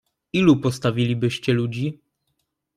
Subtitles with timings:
[0.33, 1.99] "Ilu postawilibyście ludzi?"